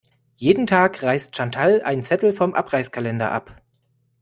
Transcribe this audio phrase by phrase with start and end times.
[0.35, 3.61] Jeden Tag reißt Chantal einen Zettel vom Abreißkalender ab.